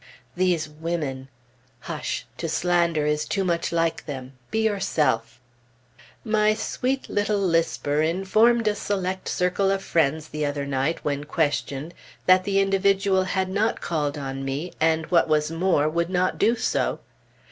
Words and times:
These 0.35 0.67
women! 0.67 1.27
Hush! 1.81 2.25
to 2.37 2.49
slander 2.49 3.05
is 3.05 3.23
too 3.25 3.43
much 3.43 3.71
like 3.71 4.07
them; 4.07 4.33
be 4.49 4.63
yourself. 4.65 5.39
My 6.23 6.55
sweet 6.55 7.07
little 7.07 7.37
lisper 7.37 8.01
informed 8.01 8.67
a 8.67 8.73
select 8.73 9.27
circle 9.29 9.69
of 9.69 9.83
friends 9.83 10.29
the 10.29 10.43
other 10.43 10.65
night, 10.65 11.05
when 11.05 11.25
questioned, 11.25 11.93
that 12.25 12.45
the 12.45 12.59
individual 12.59 13.25
had 13.25 13.47
not 13.47 13.79
called 13.79 14.17
on 14.17 14.43
me, 14.43 14.73
and, 14.81 15.05
what 15.11 15.27
was 15.27 15.51
more, 15.51 15.87
would 15.87 16.09
not 16.09 16.39
do 16.39 16.55
so. 16.55 16.99